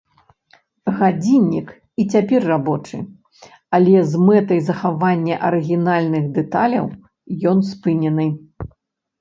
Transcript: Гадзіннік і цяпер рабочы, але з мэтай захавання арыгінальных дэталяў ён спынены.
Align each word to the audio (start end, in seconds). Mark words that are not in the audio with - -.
Гадзіннік 0.99 1.67
і 2.03 2.05
цяпер 2.15 2.47
рабочы, 2.53 2.97
але 3.79 3.93
з 4.13 4.23
мэтай 4.31 4.59
захавання 4.71 5.35
арыгінальных 5.51 6.23
дэталяў 6.39 6.85
ён 7.53 7.57
спынены. 7.75 8.27